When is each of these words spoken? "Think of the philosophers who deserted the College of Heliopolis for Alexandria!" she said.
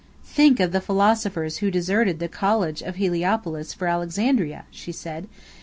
"Think 0.25 0.59
of 0.59 0.71
the 0.71 0.81
philosophers 0.81 1.57
who 1.57 1.69
deserted 1.69 2.17
the 2.17 2.27
College 2.27 2.81
of 2.81 2.95
Heliopolis 2.95 3.75
for 3.75 3.85
Alexandria!" 3.87 4.65
she 4.71 4.91
said. 4.91 5.27